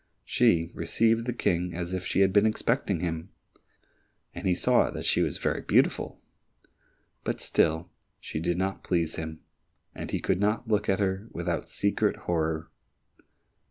[0.25, 3.29] She received the King as if she had been expecting him,
[4.33, 6.19] and he saw that she was very beautiful,
[7.23, 7.87] but still
[8.19, 9.41] she did not please him,
[9.93, 12.71] and he could not look at her without secret horror.